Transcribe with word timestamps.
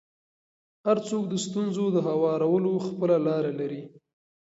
هر 0.85 0.97
څوک 1.07 1.23
د 1.29 1.33
ستونزو 1.45 1.85
د 1.91 1.97
هوارولو 2.07 2.71
خپله 2.87 3.17
لاره 3.27 3.51
لري. 3.59 3.83